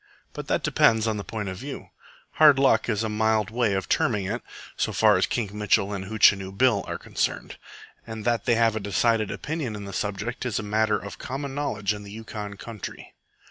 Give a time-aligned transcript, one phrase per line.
[0.33, 1.91] But that depends on the point of view.
[2.41, 4.41] Hard luck is a mild way of terming it
[4.75, 7.57] so far as Kink Mitchell and Hootchinoo Bill are concerned;
[8.07, 11.53] and that they have a decided opinion on the subject is a matter of common
[11.53, 13.13] knowledge in the Yukon country.